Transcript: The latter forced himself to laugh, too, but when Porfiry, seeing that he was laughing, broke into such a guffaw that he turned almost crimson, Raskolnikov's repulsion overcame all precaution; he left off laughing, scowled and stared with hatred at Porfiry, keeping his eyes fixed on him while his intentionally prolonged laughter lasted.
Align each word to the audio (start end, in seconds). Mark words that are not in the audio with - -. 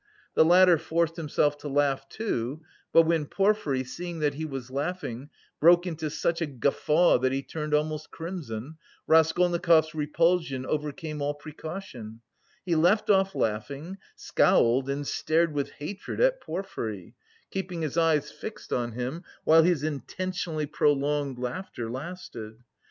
The 0.33 0.43
latter 0.43 0.79
forced 0.79 1.15
himself 1.15 1.59
to 1.59 1.67
laugh, 1.67 2.09
too, 2.09 2.63
but 2.91 3.03
when 3.03 3.27
Porfiry, 3.27 3.83
seeing 3.83 4.17
that 4.17 4.33
he 4.33 4.45
was 4.45 4.71
laughing, 4.71 5.29
broke 5.59 5.85
into 5.85 6.09
such 6.09 6.41
a 6.41 6.47
guffaw 6.47 7.19
that 7.19 7.31
he 7.31 7.43
turned 7.43 7.75
almost 7.75 8.09
crimson, 8.09 8.77
Raskolnikov's 9.05 9.93
repulsion 9.93 10.65
overcame 10.65 11.21
all 11.21 11.35
precaution; 11.35 12.21
he 12.65 12.73
left 12.75 13.11
off 13.11 13.35
laughing, 13.35 13.99
scowled 14.15 14.89
and 14.89 15.05
stared 15.05 15.53
with 15.53 15.69
hatred 15.73 16.19
at 16.19 16.41
Porfiry, 16.41 17.13
keeping 17.51 17.83
his 17.83 17.95
eyes 17.95 18.31
fixed 18.31 18.73
on 18.73 18.93
him 18.93 19.23
while 19.43 19.61
his 19.61 19.83
intentionally 19.83 20.65
prolonged 20.65 21.37
laughter 21.37 21.91
lasted. 21.91 22.63